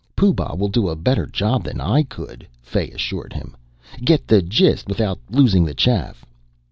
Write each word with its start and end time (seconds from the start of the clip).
"Pooh 0.15 0.33
Bah 0.33 0.55
will 0.55 0.67
do 0.67 0.89
a 0.89 0.95
better 0.95 1.27
job 1.27 1.63
than 1.65 1.79
I 1.79 2.01
could," 2.01 2.47
Fay 2.63 2.89
assured 2.89 3.33
him. 3.33 3.55
"Get 4.03 4.25
the 4.27 4.41
gist 4.41 4.87
without 4.87 5.19
losing 5.29 5.63
the 5.63 5.75
chaff." 5.75 6.25